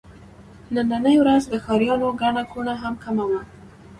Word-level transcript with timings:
نننۍ 0.73 1.15
ورځ 1.19 1.43
د 1.49 1.53
ښاريانو 1.65 2.07
ګڼه 2.21 2.43
ګوڼه 2.51 2.75
هم 2.81 2.93
کمه 3.03 3.25
وه. 3.29 3.41